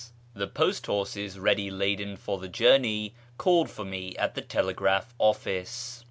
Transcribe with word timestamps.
"The 0.33 0.47
post 0.47 0.87
horses, 0.87 1.37
ready 1.37 1.69
laden 1.69 2.17
for 2.17 2.39
the 2.39 2.47
journey, 2.47 3.13
called 3.37 3.69
for 3.69 3.85
me 3.85 4.15
at 4.17 4.33
the 4.33 4.41
telegraph 4.41 5.13
office. 5.19 5.99